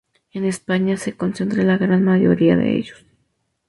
[0.33, 3.05] En España se concentra la gran mayoría de ellos.